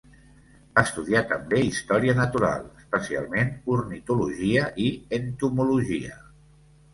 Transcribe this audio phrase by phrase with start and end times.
[0.77, 4.89] Va estudiar també història natural, especialment ornitologia i
[5.21, 6.19] entomologia.